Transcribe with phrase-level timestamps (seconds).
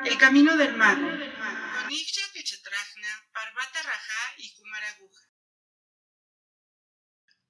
[0.00, 1.02] El camino del mago.
[1.02, 1.18] Con
[3.32, 3.78] Parvata
[4.38, 5.22] y Kumara Guja.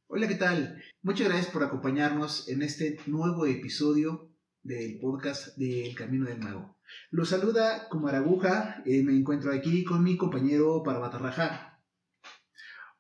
[0.09, 0.83] Hola, ¿qué tal?
[1.03, 6.79] Muchas gracias por acompañarnos en este nuevo episodio del podcast del Camino del Mago.
[7.11, 11.81] Los saluda Kumaraguja, eh, me encuentro aquí con mi compañero Parvata Raja.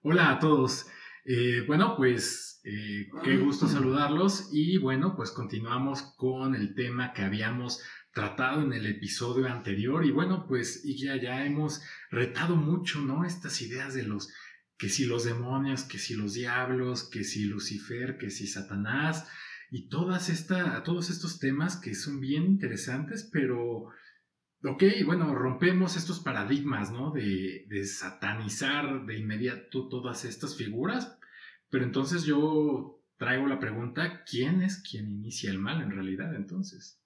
[0.00, 0.86] Hola a todos.
[1.24, 7.22] Eh, bueno, pues eh, qué gusto saludarlos y bueno, pues continuamos con el tema que
[7.22, 7.82] habíamos
[8.12, 13.24] tratado en el episodio anterior y bueno, pues ya, ya hemos retado mucho, ¿no?
[13.24, 14.32] Estas ideas de los
[14.76, 19.28] que si los demonios, que si los diablos, que si Lucifer, que si Satanás,
[19.70, 23.86] y todas esta, todos estos temas que son bien interesantes, pero,
[24.64, 27.12] ok, bueno, rompemos estos paradigmas, ¿no?
[27.12, 31.16] De, de satanizar de inmediato todas estas figuras,
[31.70, 37.01] pero entonces yo traigo la pregunta, ¿quién es quien inicia el mal en realidad entonces?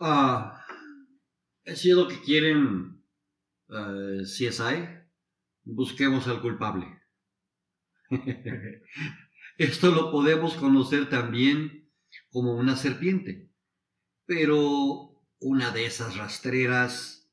[0.00, 0.64] Ah,
[1.62, 3.04] es lo que quieren
[3.68, 4.88] uh, eh, CSI,
[5.62, 7.00] busquemos al culpable.
[9.58, 11.88] Esto lo podemos conocer también
[12.30, 13.52] como una serpiente,
[14.26, 17.30] pero una de esas rastreras,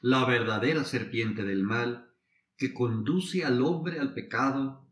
[0.00, 2.12] la verdadera serpiente del mal,
[2.56, 4.88] que conduce al hombre al pecado,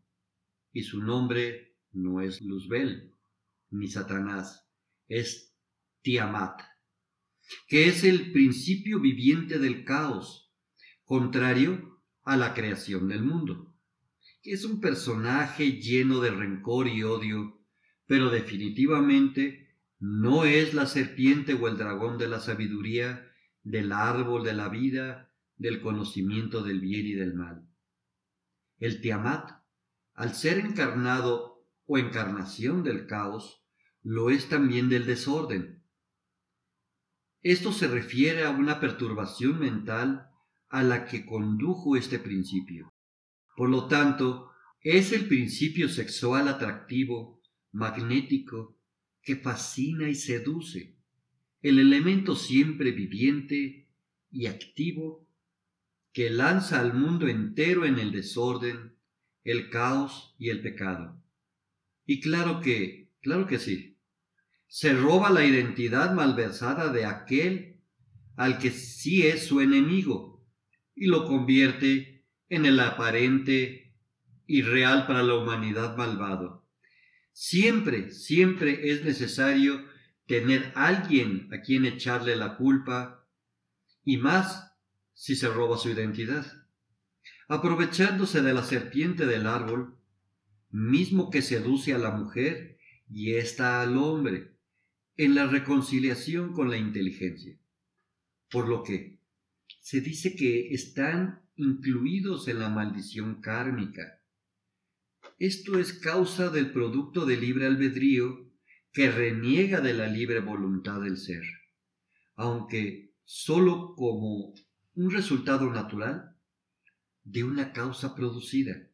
[0.73, 3.15] y su nombre no es Luzbel
[3.69, 4.67] ni Satanás,
[5.07, 5.55] es
[6.01, 6.72] Tiamat,
[7.67, 10.51] que es el principio viviente del caos,
[11.03, 13.73] contrario a la creación del mundo,
[14.41, 17.61] que es un personaje lleno de rencor y odio,
[18.05, 23.29] pero definitivamente no es la serpiente o el dragón de la sabiduría,
[23.63, 27.65] del árbol de la vida, del conocimiento del bien y del mal.
[28.79, 29.63] El Tiamat,
[30.13, 33.63] al ser encarnado o encarnación del caos,
[34.01, 35.82] lo es también del desorden.
[37.43, 40.29] Esto se refiere a una perturbación mental
[40.69, 42.93] a la que condujo este principio.
[43.57, 44.49] Por lo tanto,
[44.81, 47.41] es el principio sexual atractivo,
[47.73, 48.79] magnético,
[49.21, 50.95] que fascina y seduce,
[51.61, 53.87] el elemento siempre viviente
[54.31, 55.27] y activo
[56.13, 58.95] que lanza al mundo entero en el desorden,
[59.43, 61.21] el caos y el pecado.
[62.05, 63.92] Y claro que, claro que sí,
[64.73, 67.79] se roba la identidad malversada de aquel
[68.35, 70.43] al que sí es su enemigo
[70.95, 73.95] y lo convierte en el aparente
[74.47, 76.67] y real para la humanidad malvado.
[77.33, 79.85] Siempre, siempre es necesario
[80.25, 83.27] tener alguien a quien echarle la culpa,
[84.03, 84.73] y más
[85.13, 86.47] si se roba su identidad.
[87.47, 89.99] Aprovechándose de la serpiente del árbol,
[90.71, 94.52] mismo que seduce a la mujer y ésta al hombre,
[95.17, 97.57] en la reconciliación con la inteligencia.
[98.49, 99.19] Por lo que,
[99.81, 104.21] se dice que están incluidos en la maldición kármica.
[105.39, 108.49] Esto es causa del producto de libre albedrío
[108.91, 111.43] que reniega de la libre voluntad del ser,
[112.35, 114.53] aunque sólo como
[114.95, 116.37] un resultado natural
[117.23, 118.89] de una causa producida.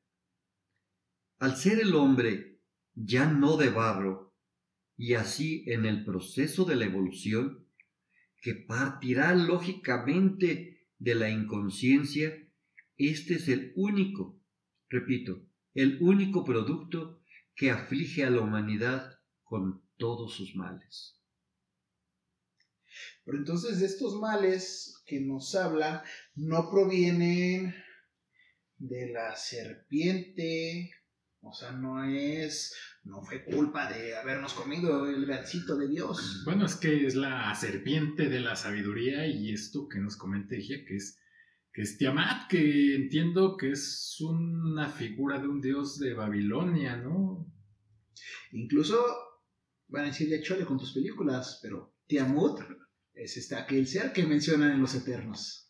[1.39, 2.59] Al ser el hombre
[2.95, 4.28] ya no de barro,
[4.99, 7.65] y así en el proceso de la evolución,
[8.41, 12.37] que partirá lógicamente de la inconsciencia,
[12.97, 14.37] este es el único,
[14.89, 17.23] repito, el único producto
[17.55, 21.17] que aflige a la humanidad con todos sus males.
[23.23, 26.03] Pero entonces estos males que nos habla
[26.35, 27.73] no provienen
[28.77, 30.91] de la serpiente,
[31.41, 36.43] o sea, no es, no fue culpa de habernos comido el gancito de Dios.
[36.45, 40.95] Bueno, es que es la serpiente de la sabiduría y esto que nos comenta que
[40.95, 41.19] es,
[41.71, 47.51] que es Tiamat, que entiendo que es una figura de un dios de Babilonia, ¿no?
[48.51, 49.01] Incluso
[49.87, 52.59] van a decirle chole con tus películas, pero Tiamut
[53.13, 55.67] es este, aquel ser que mencionan en los Eternos.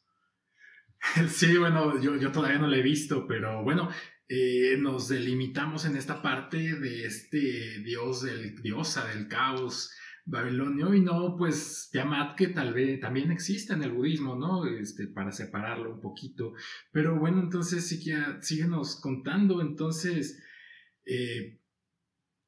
[1.29, 3.89] Sí, bueno, yo, yo todavía no lo he visto, pero bueno,
[4.31, 9.91] eh, nos delimitamos en esta parte de este dios, del, diosa del caos
[10.29, 14.67] babilonio y no, pues Tiamat que tal vez también existe en el budismo, ¿no?
[14.67, 16.53] Este, para separarlo un poquito.
[16.91, 20.43] Pero bueno, entonces sí que síguenos contando, entonces,
[21.05, 21.59] eh,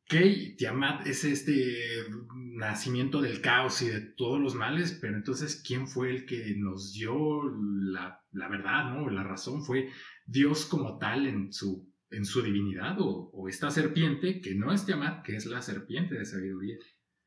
[0.06, 0.54] ¿qué?
[0.58, 2.06] Tiamat es este
[2.36, 6.94] nacimiento del caos y de todos los males, pero entonces, ¿quién fue el que nos
[6.94, 9.10] dio la, la verdad, ¿no?
[9.10, 9.90] La razón fue
[10.32, 15.26] Dios como tal en su, en su divinidad o, esta serpiente que no es Tiamat,
[15.26, 16.78] que es la serpiente de sabiduría.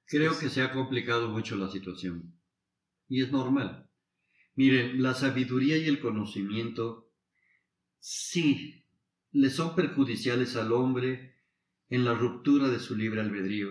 [0.06, 2.34] Creo que se ha complicado mucho la situación.
[3.06, 3.90] y es normal.
[4.54, 7.12] Miren, la sabiduría y el conocimiento
[7.98, 8.86] sí
[9.32, 11.34] le son perjudiciales al hombre
[11.90, 13.68] en la ruptura de su libre albedrío,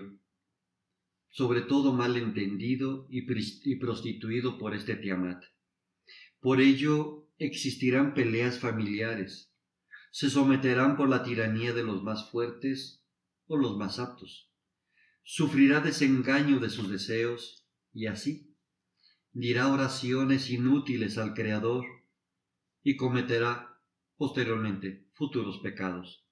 [1.29, 3.23] sobre todo mal entendido y,
[3.77, 5.43] prostituido por este Tiamat.
[6.43, 9.53] Por ello existirán peleas familiares,
[10.11, 13.01] se someterán por la tiranía de los más fuertes
[13.47, 14.51] o los más aptos,
[15.23, 18.57] sufrirá desengaño de sus deseos y así
[19.31, 21.85] dirá oraciones inútiles al Creador
[22.83, 23.79] y cometerá
[24.17, 26.27] posteriormente futuros pecados.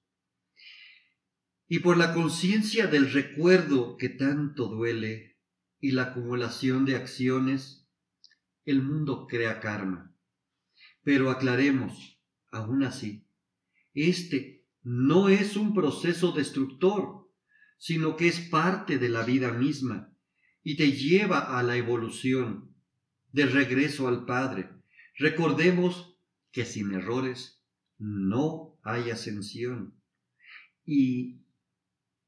[1.68, 5.38] Y por la conciencia del recuerdo que tanto duele
[5.80, 7.81] y la acumulación de acciones,
[8.64, 10.14] el mundo crea karma.
[11.02, 12.20] Pero aclaremos,
[12.50, 13.26] aún así,
[13.94, 17.28] este no es un proceso destructor,
[17.78, 20.12] sino que es parte de la vida misma
[20.62, 22.74] y te lleva a la evolución,
[23.32, 24.68] de regreso al Padre.
[25.16, 26.16] Recordemos
[26.52, 27.62] que sin errores
[27.98, 29.94] no hay ascensión.
[30.84, 31.40] Y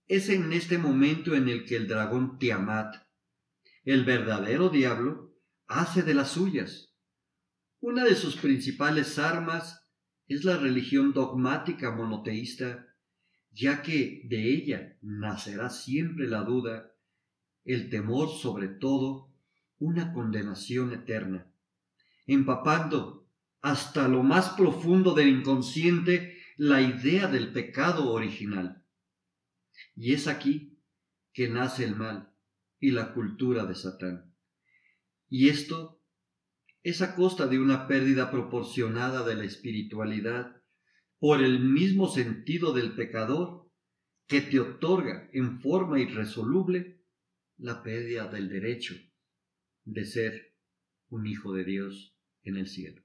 [0.07, 3.07] es en este momento en el que el dragón Tiamat,
[3.85, 5.34] el verdadero diablo,
[5.67, 6.95] hace de las suyas.
[7.81, 9.85] Una de sus principales armas
[10.27, 12.87] es la religión dogmática monoteísta,
[13.51, 16.93] ya que de ella nacerá siempre la duda,
[17.65, 19.33] el temor sobre todo,
[19.79, 21.53] una condenación eterna,
[22.27, 23.29] empapando
[23.61, 28.85] hasta lo más profundo del inconsciente la idea del pecado original.
[29.97, 30.79] Y es aquí
[31.33, 32.33] que nace el mal
[32.79, 34.34] y la cultura de Satán.
[35.37, 36.01] Y esto
[36.85, 40.63] es a costa de una pérdida proporcionada de la espiritualidad
[41.19, 43.69] por el mismo sentido del pecador
[44.29, 47.03] que te otorga en forma irresoluble
[47.57, 48.95] la pérdida del derecho
[49.83, 50.55] de ser
[51.09, 53.03] un hijo de Dios en el cielo.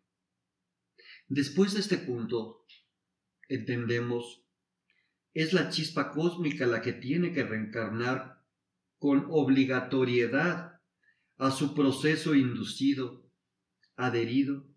[1.30, 2.64] Después de este punto,
[3.48, 4.46] entendemos,
[5.34, 8.46] es la chispa cósmica la que tiene que reencarnar
[9.00, 10.79] con obligatoriedad
[11.39, 13.25] a su proceso inducido,
[13.95, 14.68] adherido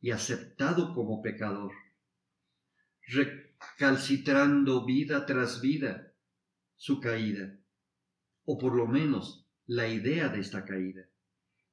[0.00, 1.72] y aceptado como pecador,
[3.06, 6.12] recalcitrando vida tras vida
[6.76, 7.56] su caída,
[8.44, 11.08] o por lo menos la idea de esta caída.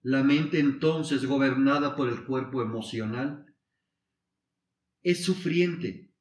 [0.03, 3.51] La mente entonces, gobernada por el cuerpo emocional,
[5.01, 6.13] es sufriente.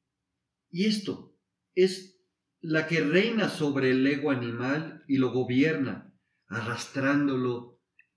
[0.71, 1.37] Y esto
[1.75, 2.19] es
[2.59, 6.11] la que reina sobre el ego animal y lo gobierna,
[6.47, 7.74] arrastrándolo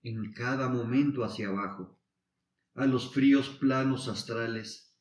[0.08, 2.00] en cada momento hacia abajo,
[2.74, 4.96] a los fríos planos astrales.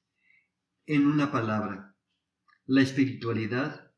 [0.86, 1.95] En una palabra,
[2.65, 3.94] la espiritualidad,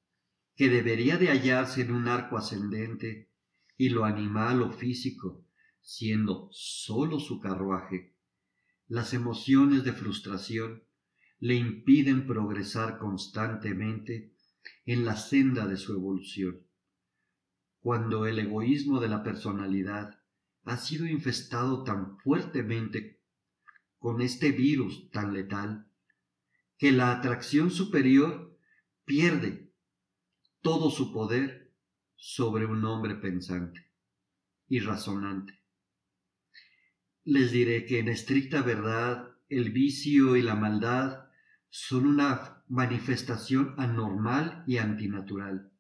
[0.56, 3.32] que debería de hallarse en un arco ascendente,
[3.76, 5.46] y lo animal o físico,
[5.82, 8.14] siendo sólo su carruaje,
[8.88, 10.84] las emociones de frustración
[11.40, 14.36] le impiden progresar constantemente
[14.86, 16.68] en la senda de su evolución.
[17.80, 20.19] Cuando el egoísmo de la personalidad
[20.70, 23.22] ha sido infestado tan fuertemente
[23.98, 25.88] con este virus tan letal,
[26.78, 28.58] que la atracción superior
[29.06, 29.74] pierde
[30.62, 31.74] todo su poder
[32.16, 33.92] sobre un hombre pensante
[34.68, 35.60] y razonante
[37.30, 41.26] les diré que en estricta verdad el vicio y la maldad
[41.70, 45.72] son una manifestación anormal y antinatural.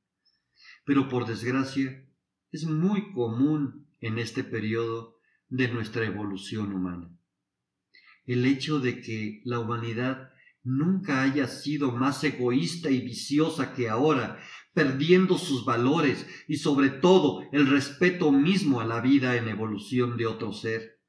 [0.85, 2.05] Pero por desgracia
[2.51, 7.09] es muy común en este periodo de nuestra evolución humana.
[8.25, 10.31] El hecho de que la humanidad
[10.63, 14.39] nunca haya sido más egoísta y viciosa que ahora,
[14.73, 20.27] perdiendo sus valores y sobre todo el respeto mismo a la vida en evolución de
[20.27, 20.99] otro ser,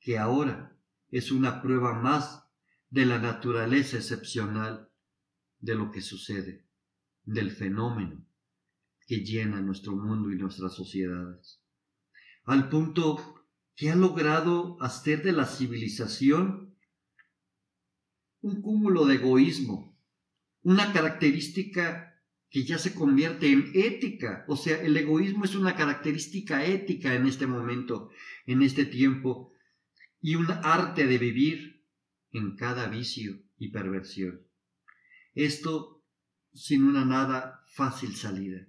[0.00, 0.76] que ahora
[1.10, 2.44] es una prueba más
[2.90, 4.90] de la naturaleza excepcional
[5.60, 6.66] de lo que sucede,
[7.24, 8.24] del fenómeno
[9.06, 11.63] que llena nuestro mundo y nuestras sociedades,
[12.44, 16.76] al punto que ha logrado hacer de la civilización
[18.40, 19.98] un cúmulo de egoísmo,
[20.62, 26.64] una característica que ya se convierte en ética, o sea, el egoísmo es una característica
[26.64, 28.10] ética en este momento,
[28.46, 29.52] en este tiempo,
[30.20, 31.84] y un arte de vivir
[32.30, 34.46] en cada vicio y perversión.
[35.34, 36.04] Esto
[36.52, 38.68] sin una nada fácil salida,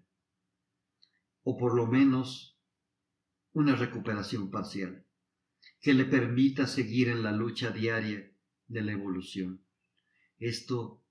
[1.44, 2.55] o por lo menos
[3.56, 5.06] una recuperación parcial,
[5.82, 8.30] que le permita seguir en la lucha diaria
[8.68, 9.62] de la evolución.
[10.38, 11.02] Esto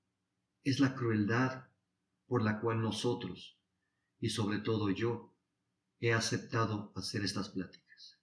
[0.62, 1.68] es la crueldad
[2.26, 3.58] por la cual nosotros,
[4.20, 5.34] y sobre todo yo,
[6.00, 8.20] he aceptado hacer estas pláticas.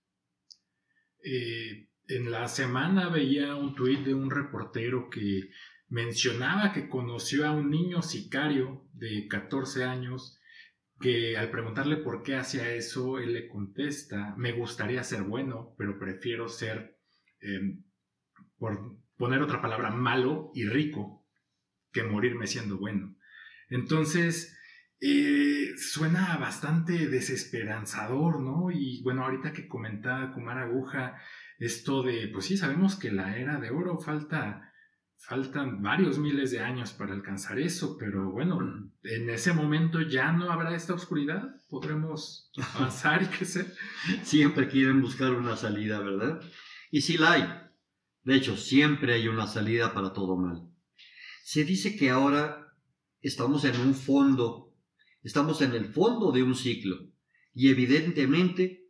[1.24, 5.50] eh, en la semana veía un tuit de un reportero que
[5.88, 10.40] mencionaba que conoció a un niño sicario de 14 años
[11.02, 16.00] que al preguntarle por qué hacía eso, él le contesta, me gustaría ser bueno, pero
[16.00, 16.98] prefiero ser,
[17.42, 17.84] em,
[18.58, 21.28] por poner otra palabra, malo y rico,
[21.92, 23.18] que morirme siendo bueno.
[23.70, 24.58] Entonces,
[25.02, 28.70] eh, suena bastante desesperanzador, ¿no?
[28.72, 31.20] Y bueno, ahorita que comentaba Kumar Aguja,
[31.60, 34.71] esto de, pues sí, sabemos que la era de oro falta
[35.22, 40.52] faltan varios miles de años para alcanzar eso, pero bueno, en ese momento ya no
[40.52, 43.74] habrá esta oscuridad, podremos avanzar y crecer.
[44.24, 46.42] Siempre quieren buscar una salida, ¿verdad?
[46.90, 47.44] Y sí la hay.
[48.24, 50.68] De hecho, siempre hay una salida para todo mal.
[51.44, 52.76] Se dice que ahora
[53.22, 54.76] estamos en un fondo,
[55.24, 56.98] estamos en el fondo de un ciclo
[57.54, 58.88] y evidentemente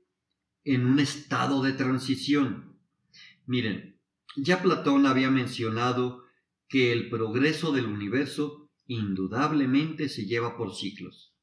[0.64, 2.78] en un estado de transición.
[3.46, 3.91] Miren,
[4.36, 6.24] ya Platón había mencionado
[6.68, 11.36] que el progreso del universo indudablemente se lleva por ciclos,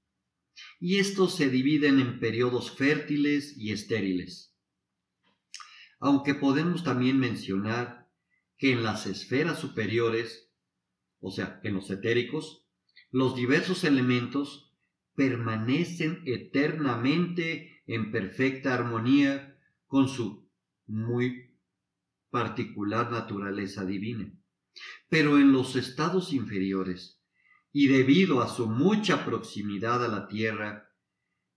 [0.80, 4.54] y estos se dividen en periodos fértiles y estériles.
[6.00, 8.08] Aunque podemos también mencionar
[8.56, 10.50] que en las esferas superiores,
[11.20, 12.66] o sea, en los etéricos,
[13.10, 14.72] los diversos elementos
[15.14, 20.48] permanecen eternamente en perfecta armonía con su
[20.86, 21.47] muy
[22.30, 24.32] particular naturaleza divina.
[25.08, 27.20] Pero en los estados inferiores,
[27.72, 30.90] y debido a su mucha proximidad a la tierra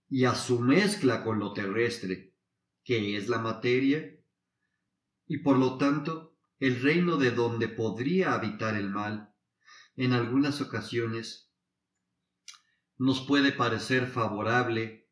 [0.10, 2.36] y a su mezcla con lo terrestre,
[2.84, 4.18] que es la materia,
[5.26, 9.34] y por lo tanto el reino de donde podría habitar el mal,
[9.96, 11.52] en algunas ocasiones
[12.98, 15.10] nos puede parecer favorable,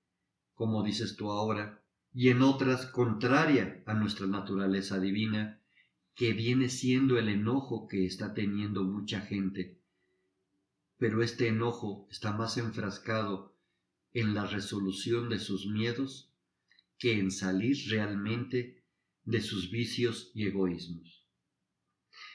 [0.53, 1.78] como dices tú ahora,
[2.19, 5.61] y en otras contraria a nuestra naturaleza divina,
[6.15, 9.79] que viene siendo el enojo que está teniendo mucha gente.
[10.97, 13.55] Pero este enojo está más enfrascado
[14.11, 16.33] en la resolución de sus miedos
[16.97, 18.83] que en salir realmente
[19.23, 21.25] de sus vicios y egoísmos.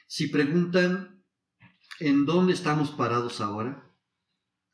[0.07, 1.23] Si preguntan
[1.99, 3.95] en dónde estamos parados ahora,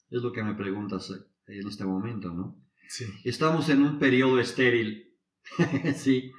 [0.09, 1.11] es lo que me preguntas
[1.47, 2.60] en este momento, ¿no?
[3.23, 5.17] Estamos en un periodo estéril,
[5.95, 6.33] sí,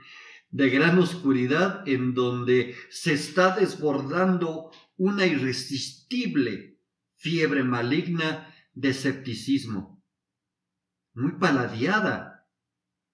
[0.51, 6.79] de gran oscuridad en donde se está desbordando una irresistible
[7.17, 10.05] fiebre maligna de escepticismo,
[11.15, 12.47] muy paladeada,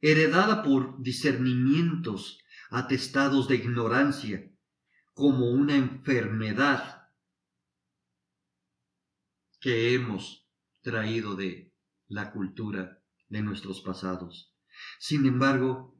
[0.00, 2.40] heredada por discernimientos
[2.70, 4.50] atestados de ignorancia,
[5.14, 7.08] como una enfermedad
[9.60, 10.48] que hemos
[10.82, 11.72] traído de
[12.08, 12.97] la cultura
[13.28, 14.54] de nuestros pasados.
[14.98, 15.98] Sin embargo,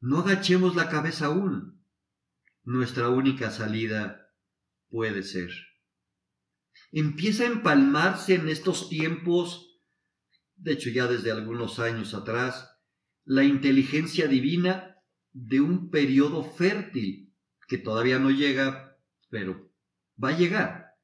[0.00, 1.84] no agachemos la cabeza aún.
[2.62, 4.32] Nuestra única salida
[4.88, 5.50] puede ser.
[6.92, 9.80] Empieza a empalmarse en estos tiempos,
[10.56, 12.70] de hecho ya desde algunos años atrás,
[13.24, 14.96] la inteligencia divina
[15.32, 17.34] de un periodo fértil
[17.68, 19.70] que todavía no llega, pero
[20.22, 20.96] va a llegar.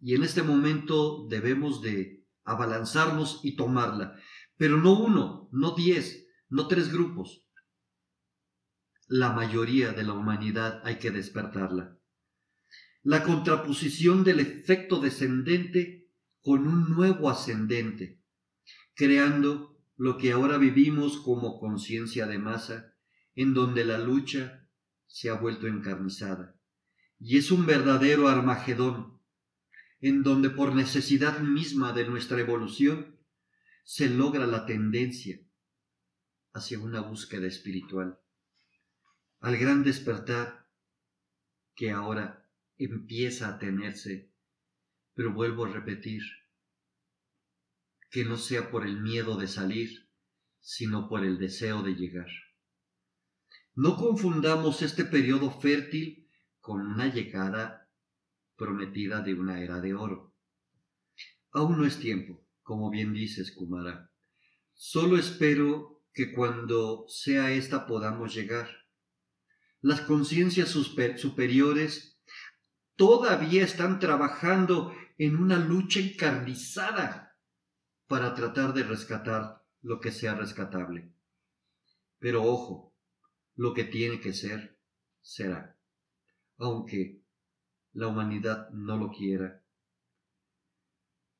[0.00, 4.18] Y en este momento debemos de abalanzarnos y tomarla.
[4.56, 7.46] Pero no uno, no diez, no tres grupos.
[9.06, 11.98] La mayoría de la humanidad hay que despertarla.
[13.02, 16.08] La contraposición del efecto descendente
[16.40, 18.20] con un nuevo ascendente,
[18.94, 22.94] creando lo que ahora vivimos como conciencia de masa,
[23.34, 24.68] en donde la lucha
[25.06, 26.56] se ha vuelto encarnizada.
[27.18, 29.20] Y es un verdadero Armagedón,
[30.02, 33.16] en donde por necesidad misma de nuestra evolución
[33.84, 35.40] se logra la tendencia
[36.52, 38.18] hacia una búsqueda espiritual,
[39.38, 40.68] al gran despertar
[41.76, 44.32] que ahora empieza a tenerse,
[45.14, 46.22] pero vuelvo a repetir,
[48.10, 50.10] que no sea por el miedo de salir,
[50.58, 52.28] sino por el deseo de llegar.
[53.74, 56.28] No confundamos este periodo fértil
[56.60, 57.81] con una llegada
[58.62, 60.32] prometida de una era de oro.
[61.50, 64.12] Aún no es tiempo, como bien dices, Kumara.
[64.72, 68.68] Solo espero que cuando sea esta podamos llegar.
[69.80, 72.22] Las conciencias superiores
[72.94, 77.36] todavía están trabajando en una lucha encarnizada
[78.06, 81.12] para tratar de rescatar lo que sea rescatable.
[82.20, 82.94] Pero ojo,
[83.56, 84.78] lo que tiene que ser,
[85.20, 85.76] será.
[86.58, 87.21] Aunque
[87.92, 89.62] la humanidad no lo quiera,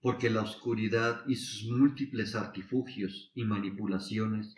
[0.00, 4.54] porque la oscuridad y sus múltiples artifugios y manipulaciones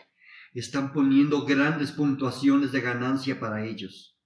[0.54, 4.18] están poniendo grandes puntuaciones de ganancia para ellos.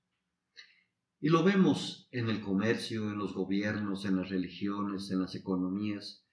[1.20, 6.24] Y lo vemos en el comercio, en los gobiernos, en las religiones, en las economías,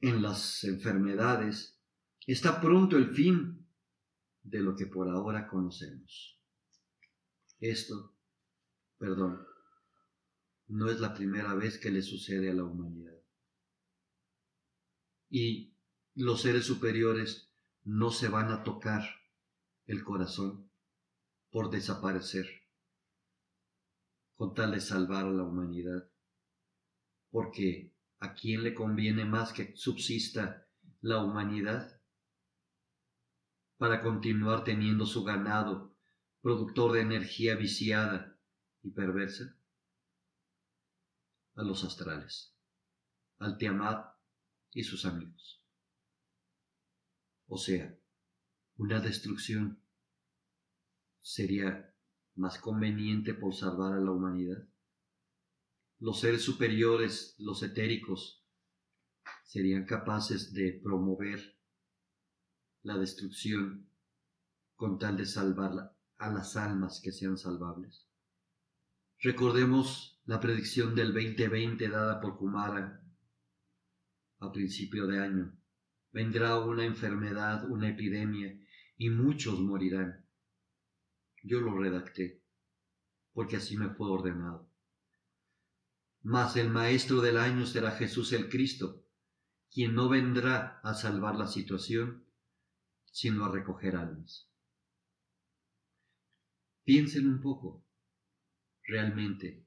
[0.00, 1.80] en las enfermedades.
[2.26, 3.66] Está pronto el fin
[4.42, 6.40] de lo que por ahora conocemos.
[7.58, 8.14] Esto,
[8.98, 9.44] perdón,
[10.68, 13.16] no es la primera vez que le sucede a la humanidad.
[15.28, 15.74] Y
[16.14, 17.52] los seres superiores
[17.84, 19.02] no se van a tocar
[19.86, 20.70] el corazón
[21.50, 22.46] por desaparecer
[24.34, 26.10] con tal de salvar a la humanidad.
[27.30, 30.66] Porque ¿a quién le conviene más que subsista
[31.00, 32.00] la humanidad
[33.78, 35.94] para continuar teniendo su ganado
[36.40, 38.38] productor de energía viciada
[38.82, 39.56] y perversa?
[41.56, 42.54] A los astrales,
[43.38, 44.14] al Tiamat
[44.72, 45.62] y sus amigos.
[47.48, 47.98] O sea,
[48.76, 49.82] una destrucción
[51.20, 51.94] sería
[52.34, 54.68] más conveniente por salvar a la humanidad.
[55.98, 58.44] Los seres superiores, los etéricos,
[59.44, 61.58] serían capaces de promover
[62.82, 63.90] la destrucción
[64.74, 68.06] con tal de salvar a las almas que sean salvables.
[69.20, 73.00] Recordemos la predicción del 2020 dada por Kumara
[74.40, 75.56] a principio de año.
[76.10, 78.58] Vendrá una enfermedad, una epidemia,
[78.96, 80.26] y muchos morirán.
[81.44, 82.42] Yo lo redacté,
[83.32, 84.68] porque así me fue ordenado.
[86.22, 89.04] Mas el Maestro del año será Jesús el Cristo,
[89.70, 92.26] quien no vendrá a salvar la situación,
[93.04, 94.50] sino a recoger almas.
[96.82, 97.84] Piensen un poco,
[98.82, 99.65] realmente,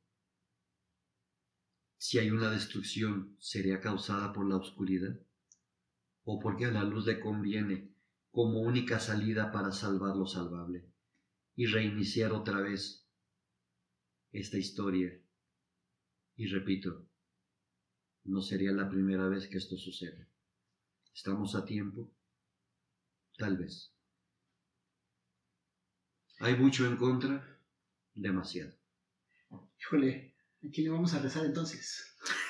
[1.99, 5.19] si hay una destrucción, ¿sería causada por la oscuridad?
[6.23, 7.93] ¿O porque a la luz le conviene
[8.31, 10.85] como única salida para salvar lo salvable
[11.57, 13.05] y reiniciar otra vez
[14.31, 15.11] esta historia?
[16.37, 17.05] Y repito,
[18.23, 20.25] no sería la primera vez que esto sucede.
[21.13, 22.09] ¿Estamos a tiempo?
[23.37, 23.93] Tal vez.
[26.39, 27.59] ¿Hay mucho en contra?
[28.15, 28.73] Demasiado.
[29.81, 32.05] Híjole, ¿A quién le vamos a rezar entonces?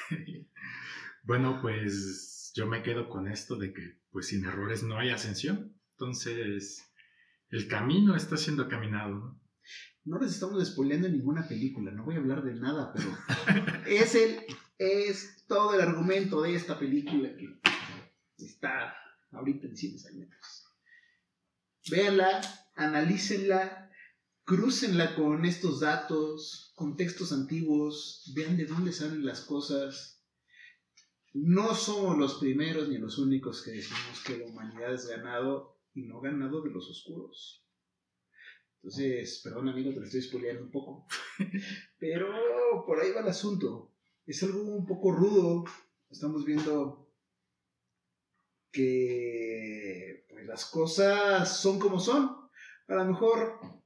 [1.24, 5.80] bueno, pues yo me quedo con esto de que pues sin errores no hay ascensión.
[5.92, 6.92] Entonces,
[7.50, 9.16] el camino está siendo caminado.
[9.16, 9.40] ¿no?
[10.06, 13.08] no les estamos spoileando ninguna película, no voy a hablar de nada, pero
[13.88, 14.40] es el
[14.78, 17.60] es todo el argumento de esta película que
[18.38, 18.96] está
[19.32, 20.66] ahorita en cines al menos.
[21.92, 22.42] Véanla,
[22.76, 23.89] analícenla,
[24.50, 30.26] Crúcenla con estos datos, con textos antiguos, vean de dónde salen las cosas.
[31.34, 36.02] No somos los primeros ni los únicos que decimos que la humanidad es ganado y
[36.08, 37.64] no ganado de los oscuros.
[38.78, 41.06] Entonces, perdón amigo, te lo estoy spoileando un poco.
[42.00, 42.26] Pero
[42.88, 43.94] por ahí va el asunto.
[44.26, 45.66] Es algo un poco rudo.
[46.10, 47.08] Estamos viendo
[48.72, 52.36] que pues, las cosas son como son.
[52.88, 53.79] A lo mejor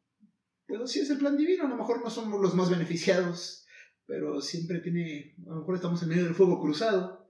[0.66, 3.66] pero sí es el plan divino, a lo mejor no somos los más beneficiados,
[4.06, 7.30] pero siempre tiene, a lo mejor estamos en medio del fuego cruzado,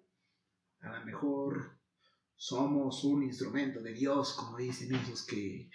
[0.82, 1.74] a lo mejor
[2.36, 5.70] somos un instrumento de Dios, como dicen esos que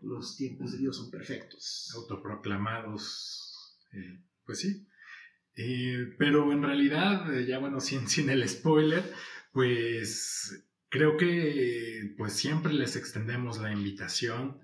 [0.00, 1.92] los tiempos de Dios son perfectos.
[1.94, 4.86] Autoproclamados, eh, pues sí.
[5.56, 9.04] Eh, pero en realidad, eh, ya bueno, sin, sin el spoiler,
[9.52, 14.62] pues creo que pues siempre les extendemos la invitación.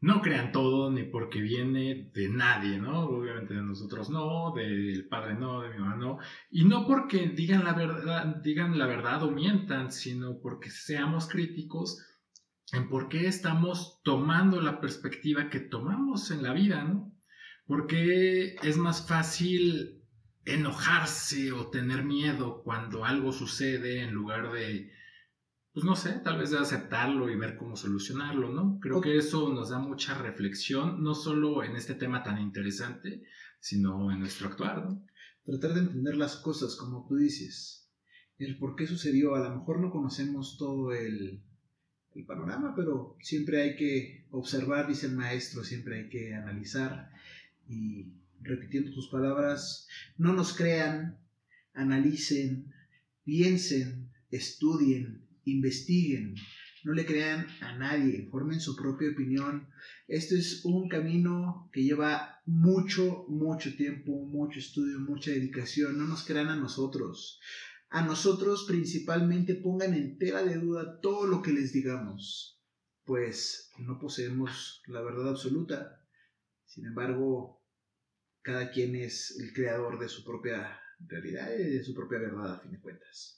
[0.00, 3.00] No crean todo ni porque viene de nadie, ¿no?
[3.00, 6.18] Obviamente de nosotros no, del padre no, de mi mamá no.
[6.50, 12.04] Y no porque digan la verdad, digan la verdad o mientan, sino porque seamos críticos
[12.72, 17.12] en por qué estamos tomando la perspectiva que tomamos en la vida, ¿no?
[17.66, 20.04] Porque es más fácil
[20.44, 24.92] enojarse o tener miedo cuando algo sucede en lugar de
[25.72, 28.78] pues no sé, tal vez de aceptarlo y ver cómo solucionarlo, ¿no?
[28.80, 33.22] Creo que eso nos da mucha reflexión, no solo en este tema tan interesante,
[33.60, 35.04] sino en nuestro actuar, ¿no?
[35.44, 37.88] Tratar de entender las cosas, como tú dices,
[38.38, 41.42] el por qué sucedió, a lo mejor no conocemos todo el,
[42.14, 47.10] el panorama, pero siempre hay que observar, dice el maestro, siempre hay que analizar
[47.68, 51.18] y repitiendo tus palabras, no nos crean,
[51.74, 52.72] analicen,
[53.24, 56.34] piensen, estudien, investiguen,
[56.84, 59.68] no le crean a nadie, formen su propia opinión.
[60.06, 65.98] Este es un camino que lleva mucho, mucho tiempo, mucho estudio, mucha dedicación.
[65.98, 67.40] No nos crean a nosotros.
[67.90, 72.54] A nosotros principalmente pongan en tela de duda todo lo que les digamos.
[73.04, 76.04] pues no poseemos la verdad absoluta.
[76.66, 77.64] Sin embargo,
[78.42, 82.60] cada quien es el creador de su propia realidad y de su propia verdad a
[82.60, 83.37] fin de cuentas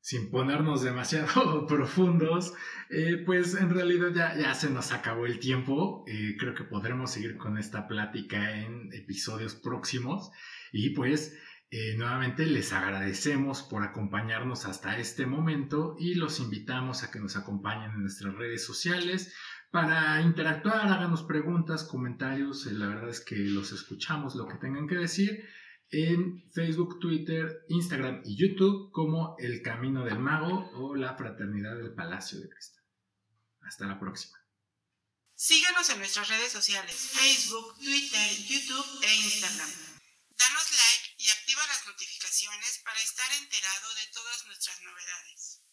[0.00, 2.54] sin ponernos demasiado profundos,
[2.90, 6.04] eh, pues en realidad ya, ya, se nos acabó el tiempo.
[6.06, 10.30] Eh, creo que podremos seguir con esta plática en episodios próximos.
[10.72, 11.36] Y pues
[11.70, 17.36] eh, nuevamente les agradecemos por acompañarnos hasta este momento y los invitamos a que nos
[17.36, 19.34] acompañen en nuestras redes sociales
[19.70, 22.64] para interactuar, háganos preguntas, comentarios.
[22.66, 25.44] La verdad es que los escuchamos, lo que tengan que decir
[25.90, 31.94] en Facebook, Twitter, Instagram y YouTube como El Camino del Mago o la Fraternidad del
[31.94, 32.84] Palacio de Cristal.
[33.62, 34.38] Hasta la próxima.
[35.34, 39.70] Síganos en nuestras redes sociales, Facebook, Twitter, YouTube e Instagram.
[40.36, 45.67] Danos like y activa las notificaciones para estar enterado de todas nuestras novedades.